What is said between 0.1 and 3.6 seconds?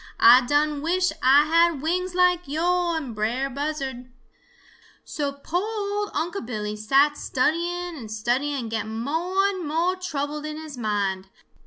Ah done wish Ah had wings like yo' and Brer